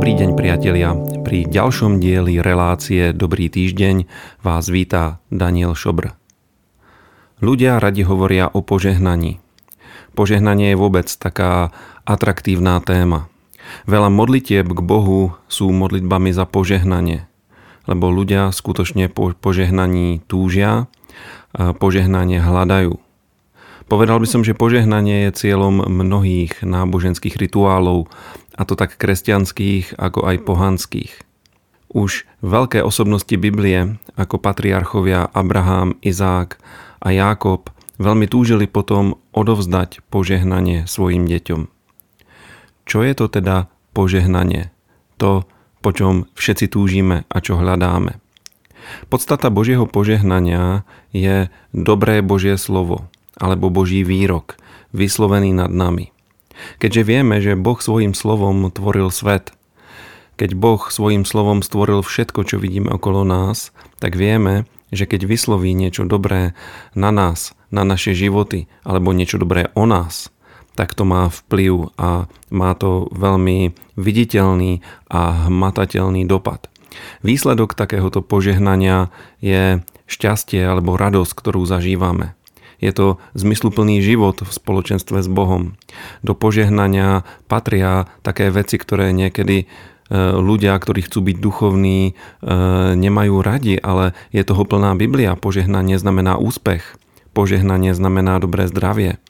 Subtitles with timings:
[0.00, 0.96] Dobrý deň priatelia.
[1.28, 4.08] Pri ďalšom dieli relácie Dobrý týždeň
[4.40, 6.16] vás víta Daniel Šobr.
[7.44, 9.44] Ľudia radi hovoria o požehnaní.
[10.16, 11.76] Požehnanie je vôbec taká
[12.08, 13.28] atraktívna téma.
[13.84, 17.28] Veľa modlitieb k Bohu sú modlitbami za požehnanie,
[17.84, 20.88] lebo ľudia skutočne po požehnaní túžia,
[21.52, 22.96] požehnanie hľadajú.
[23.90, 28.06] Povedal by som, že požehnanie je cieľom mnohých náboženských rituálov,
[28.60, 31.12] a to tak kresťanských ako aj pohanských.
[31.96, 36.60] Už veľké osobnosti Biblie, ako patriarchovia Abraham, Izák
[37.00, 41.72] a Jákob, veľmi túžili potom odovzdať požehnanie svojim deťom.
[42.84, 44.68] Čo je to teda požehnanie?
[45.16, 45.48] To,
[45.80, 48.20] po čom všetci túžime a čo hľadáme.
[49.08, 50.84] Podstata Božieho požehnania
[51.16, 54.60] je dobré Božie slovo, alebo Boží výrok,
[54.92, 56.12] vyslovený nad nami.
[56.78, 59.52] Keďže vieme, že Boh svojim slovom tvoril svet,
[60.40, 65.76] keď Boh svojim slovom stvoril všetko, čo vidíme okolo nás, tak vieme, že keď vysloví
[65.76, 66.56] niečo dobré
[66.96, 70.32] na nás, na naše životy, alebo niečo dobré o nás,
[70.74, 74.80] tak to má vplyv a má to veľmi viditeľný
[75.12, 76.72] a hmatateľný dopad.
[77.20, 79.12] Výsledok takéhoto požehnania
[79.44, 82.34] je šťastie alebo radosť, ktorú zažívame.
[82.80, 85.76] Je to zmysluplný život v spoločenstve s Bohom.
[86.24, 89.66] Do požehnania patria také veci, ktoré niekedy e,
[90.16, 92.12] ľudia, ktorí chcú byť duchovní, e,
[92.96, 95.36] nemajú radi, ale je toho plná Biblia.
[95.36, 96.96] Požehnanie znamená úspech.
[97.36, 99.20] Požehnanie znamená dobré zdravie.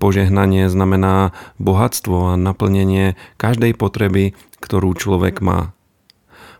[0.00, 4.32] Požehnanie znamená bohatstvo a naplnenie každej potreby,
[4.62, 5.74] ktorú človek má.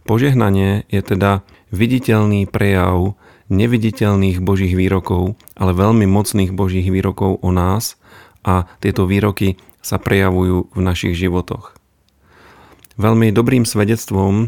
[0.05, 1.41] Požehnanie je teda
[1.73, 3.17] viditeľný prejav
[3.53, 8.01] neviditeľných Božích výrokov, ale veľmi mocných Božích výrokov o nás
[8.45, 11.77] a tieto výroky sa prejavujú v našich životoch.
[12.97, 14.47] Veľmi dobrým svedectvom e,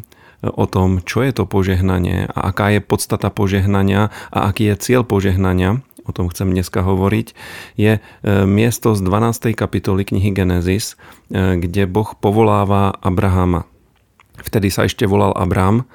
[0.49, 5.03] o tom, čo je to požehnanie a aká je podstata požehnania a aký je cieľ
[5.03, 7.35] požehnania, o tom chcem dneska hovoriť,
[7.75, 8.01] je e,
[8.47, 9.53] miesto z 12.
[9.53, 10.95] kapitoly knihy Genesis,
[11.29, 13.67] e, kde Boh povoláva Abrahama.
[14.41, 15.89] Vtedy sa ešte volal Abram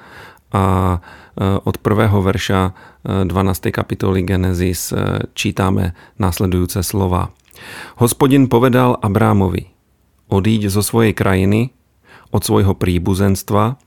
[0.52, 1.00] a
[1.64, 2.60] od prvého verša
[3.02, 3.72] 12.
[3.72, 7.32] kapitoly Genesis e, čítame následujúce slova.
[7.98, 9.72] Hospodin povedal Abrámovi,
[10.28, 11.72] odíď zo svojej krajiny,
[12.30, 13.80] od svojho príbuzenstva,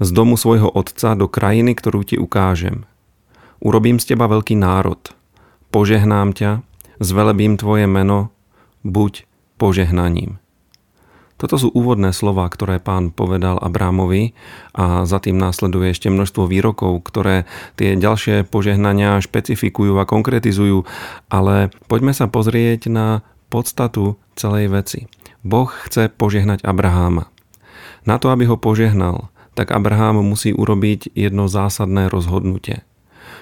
[0.00, 2.86] z domu svojho otca do krajiny, ktorú ti ukážem.
[3.62, 4.98] Urobím z teba veľký národ,
[5.70, 6.50] požehnám ťa,
[6.98, 8.34] zvelebím tvoje meno,
[8.82, 9.26] buď
[9.58, 10.41] požehnaním.
[11.42, 14.30] Toto sú úvodné slova, ktoré pán povedal Abrámovi
[14.78, 20.86] a za tým následuje ešte množstvo výrokov, ktoré tie ďalšie požehnania špecifikujú a konkretizujú,
[21.26, 25.10] ale poďme sa pozrieť na podstatu celej veci.
[25.42, 27.26] Boh chce požehnať Abraháma.
[28.06, 32.86] Na to, aby ho požehnal, tak Abraham musí urobiť jedno zásadné rozhodnutie.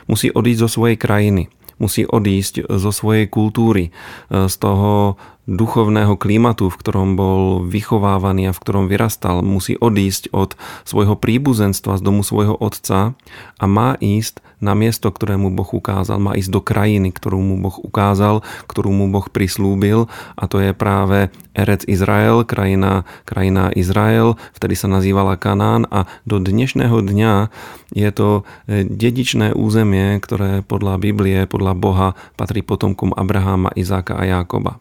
[0.08, 3.92] Musí odísť zo svojej krajiny, musí odísť zo svojej kultúry,
[4.32, 10.54] z toho duchovného klimatu, v ktorom bol vychovávaný a v ktorom vyrastal, musí odísť od
[10.86, 13.18] svojho príbuzenstva z domu svojho otca
[13.58, 16.20] a má ísť na miesto, ktoré mu Boh ukázal.
[16.20, 20.06] Má ísť do krajiny, ktorú mu Boh ukázal, ktorú mu Boh prislúbil
[20.36, 26.38] a to je práve Erec Izrael, krajina, krajina Izrael, vtedy sa nazývala Kanán a do
[26.38, 27.50] dnešného dňa
[27.90, 32.08] je to e, dedičné územie, ktoré podľa Biblie, podľa Boha
[32.38, 34.78] patrí potomkom Abraháma, Izáka a Jákoba.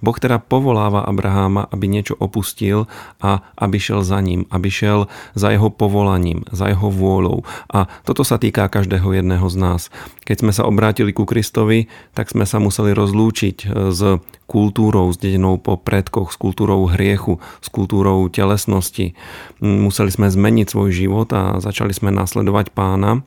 [0.00, 2.86] Boh teda povoláva Abraháma, aby niečo opustil
[3.18, 7.42] a aby šiel za ním, aby šiel za jeho povolaním, za jeho vôľou.
[7.70, 9.80] A toto sa týka každého jedného z nás.
[10.28, 14.00] Keď sme sa obrátili ku Kristovi, tak sme sa museli rozlúčiť e, s
[14.48, 19.12] kultúrou, s dedenou po predkoch, s kultúrou hriechu, s kultúrou telesnosti.
[19.60, 23.24] Museli sme zmeniť svoj život a začali sme nasledovať pána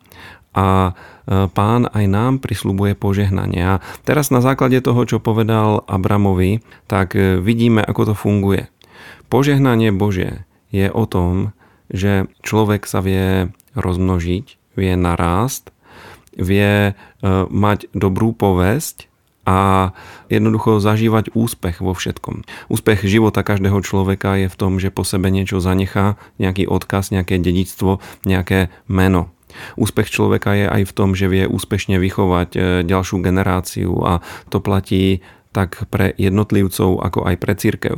[0.52, 3.80] a e, pán aj nám prislúbuje požehnanie.
[3.80, 6.60] A teraz na základe toho, čo povedal Abramovi,
[6.92, 8.68] tak e, vidíme, ako to funguje.
[9.32, 10.44] Požehnanie Bože
[10.76, 11.56] je o tom,
[11.92, 15.72] že človek sa vie rozmnožiť, vie narásť,
[16.36, 16.94] vie e,
[17.47, 19.12] mať dobrú povesť
[19.42, 19.92] a
[20.30, 22.46] jednoducho zažívať úspech vo všetkom.
[22.70, 27.42] Úspech života každého človeka je v tom, že po sebe niečo zanechá, nejaký odkaz, nejaké
[27.42, 29.34] dedictvo, nejaké meno.
[29.76, 34.20] Úspech človeka je aj v tom, že vie úspešne vychovať e, ďalšiu generáciu a
[34.50, 35.22] to platí
[35.52, 37.96] tak pre jednotlivcov, ako aj pre církev.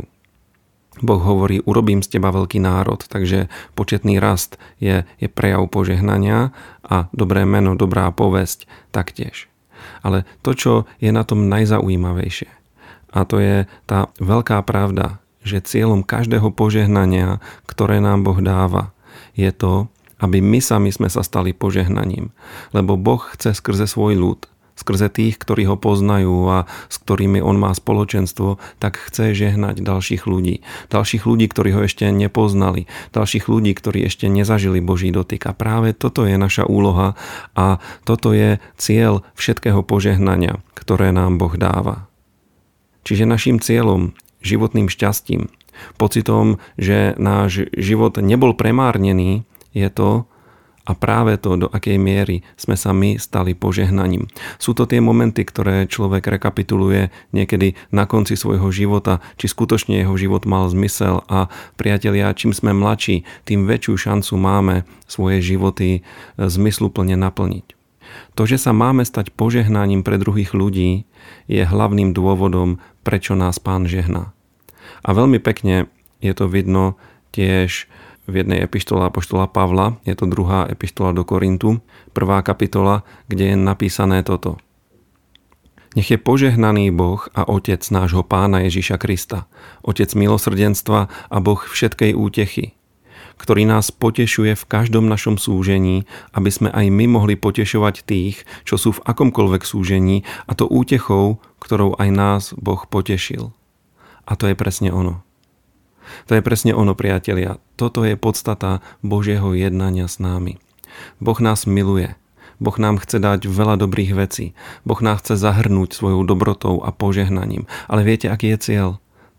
[1.01, 6.53] Boh hovorí, urobím z teba veľký národ, takže početný rast je, je prejav požehnania
[6.85, 9.49] a dobré meno, dobrá povesť taktiež.
[10.05, 12.51] Ale to, čo je na tom najzaujímavejšie,
[13.13, 18.93] a to je tá veľká pravda, že cieľom každého požehnania, ktoré nám Boh dáva,
[19.37, 19.89] je to,
[20.23, 22.31] aby my sami sme sa stali požehnaním.
[22.71, 24.39] Lebo Boh chce skrze svoj ľud,
[24.79, 30.23] skrze tých, ktorí ho poznajú a s ktorými on má spoločenstvo, tak chce žehnať ďalších
[30.25, 30.63] ľudí.
[30.89, 32.87] Ďalších ľudí, ktorí ho ešte nepoznali.
[33.11, 35.45] Ďalších ľudí, ktorí ešte nezažili Boží dotyk.
[35.45, 37.19] A práve toto je naša úloha
[37.53, 42.07] a toto je cieľ všetkého požehnania, ktoré nám Boh dáva.
[43.03, 45.51] Čiže našim cieľom, životným šťastím,
[45.99, 49.43] pocitom, že náš život nebol premárnený,
[49.73, 50.25] je to,
[50.83, 54.27] a práve to, do akej miery sme sa my stali požehnaním.
[54.59, 60.15] Sú to tie momenty, ktoré človek rekapituluje niekedy na konci svojho života, či skutočne jeho
[60.19, 61.47] život mal zmysel a
[61.79, 66.03] priatelia, čím sme mladší, tým väčšiu šancu máme svoje životy
[66.35, 67.79] zmysluplne naplniť.
[68.35, 71.07] To, že sa máme stať požehnaním pre druhých ľudí,
[71.47, 74.35] je hlavným dôvodom, prečo nás pán žehná.
[74.99, 75.87] A veľmi pekne
[76.19, 76.99] je to vidno
[77.31, 77.87] tiež
[78.27, 81.83] v jednej epištole Apoštola Pavla, je to druhá epištola do Korintu,
[82.15, 84.57] prvá kapitola, kde je napísané toto.
[85.93, 89.45] Nech je požehnaný Boh a Otec nášho Pána Ježiša Krista,
[89.85, 92.73] Otec milosrdenstva a Boh všetkej útechy,
[93.37, 98.81] ktorý nás potešuje v každom našom súžení, aby sme aj my mohli potešovať tých, čo
[98.81, 103.53] sú v akomkoľvek súžení, a to útechou, ktorou aj nás Boh potešil.
[104.25, 105.21] A to je presne ono.
[106.27, 107.57] To je presne ono, priatelia.
[107.75, 110.59] Toto je podstata Božieho jednania s námi.
[111.17, 112.15] Boh nás miluje.
[112.61, 114.55] Boh nám chce dať veľa dobrých vecí.
[114.87, 117.65] Boh nás chce zahrnúť svojou dobrotou a požehnaním.
[117.89, 118.89] Ale viete, aký je cieľ?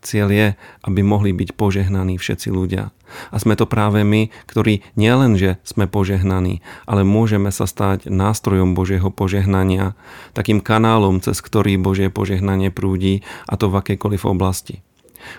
[0.05, 0.47] Cieľ je,
[0.85, 2.93] aby mohli byť požehnaní všetci ľudia.
[3.33, 8.77] A sme to práve my, ktorí nielen, že sme požehnaní, ale môžeme sa stať nástrojom
[8.77, 9.97] Božieho požehnania,
[10.37, 14.85] takým kanálom, cez ktorý Božie požehnanie prúdi, a to v akejkoľvek oblasti.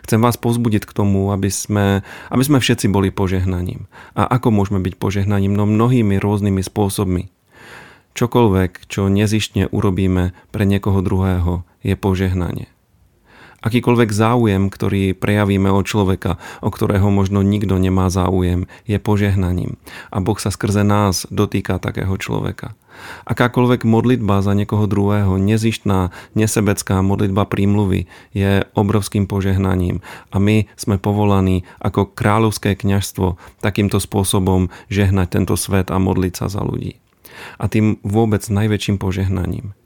[0.05, 3.89] Chcem vás pozbudiť k tomu, aby sme, aby sme všetci boli požehnaním.
[4.13, 5.57] A ako môžeme byť požehnaním?
[5.57, 7.33] No mnohými rôznymi spôsobmi.
[8.17, 12.73] Čokoľvek, čo nezištne urobíme pre niekoho druhého, je požehnanie.
[13.65, 19.81] Akýkoľvek záujem, ktorý prejavíme od človeka, o ktorého možno nikto nemá záujem, je požehnaním.
[20.13, 22.77] A Boh sa skrze nás dotýka takého človeka.
[23.29, 30.01] Akákoľvek modlitba za niekoho druhého, nezištná, nesebecká modlitba prímluvy je obrovským požehnaním
[30.33, 36.47] a my sme povolaní ako kráľovské kňažstvo takýmto spôsobom žehnať tento svet a modliť sa
[36.49, 36.97] za ľudí.
[37.61, 39.77] A tým vôbec najväčším požehnaním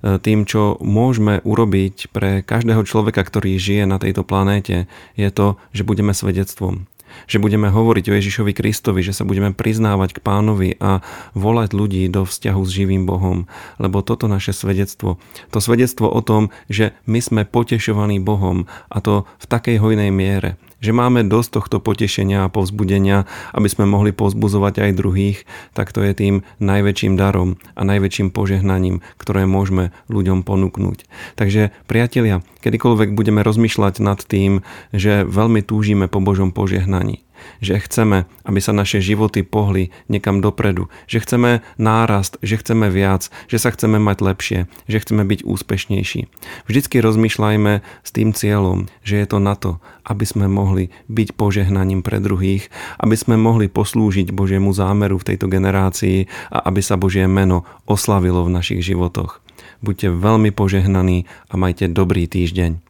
[0.00, 5.84] tým, čo môžeme urobiť pre každého človeka, ktorý žije na tejto planéte, je to, že
[5.84, 6.88] budeme svedectvom
[7.26, 11.02] že budeme hovoriť o Ježišovi Kristovi, že sa budeme priznávať k pánovi a
[11.34, 13.50] volať ľudí do vzťahu s živým Bohom.
[13.82, 15.18] Lebo toto naše svedectvo,
[15.50, 20.56] to svedectvo o tom, že my sme potešovaní Bohom a to v takej hojnej miere,
[20.80, 25.38] že máme dosť tohto potešenia a povzbudenia, aby sme mohli pozbuzovať aj druhých,
[25.76, 31.06] tak to je tým najväčším darom a najväčším požehnaním, ktoré môžeme ľuďom ponúknuť.
[31.36, 37.22] Takže priatelia, kedykoľvek budeme rozmýšľať nad tým, že veľmi túžime po Božom požehnaní,
[37.64, 43.28] že chceme, aby sa naše životy pohli niekam dopredu, že chceme nárast, že chceme viac,
[43.48, 46.20] že sa chceme mať lepšie, že chceme byť úspešnejší.
[46.66, 52.02] Vždycky rozmýšľajme s tým cieľom, že je to na to, aby sme mohli byť požehnaním
[52.02, 52.68] pre druhých,
[52.98, 58.42] aby sme mohli poslúžiť Božiemu zámeru v tejto generácii a aby sa Božie meno oslavilo
[58.42, 59.38] v našich životoch.
[59.80, 62.89] Buďte veľmi požehnaní a majte dobrý týždeň.